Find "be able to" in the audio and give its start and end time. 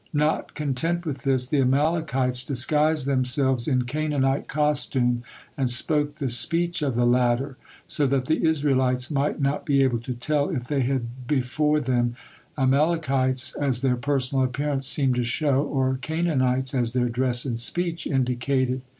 9.63-10.15